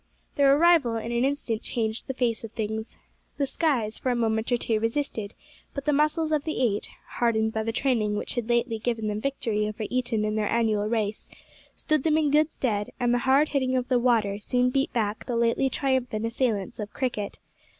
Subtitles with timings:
[0.33, 2.97] Their arrival in an instant changed the face of things.
[3.37, 5.35] The "skies" for a moment or two resisted;
[5.75, 9.21] but the muscles of the eight hardened by the training which had lately given them
[9.21, 11.29] victory over Eton in their annual race
[11.75, 15.27] stood them in good stead, and the hard hitting of the "water" soon beat back
[15.27, 17.37] the lately triumphant assailants of "cricket."